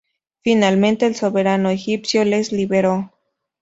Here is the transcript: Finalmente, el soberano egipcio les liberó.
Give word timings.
Finalmente, 0.43 1.05
el 1.05 1.13
soberano 1.13 1.69
egipcio 1.69 2.25
les 2.25 2.51
liberó. 2.51 3.11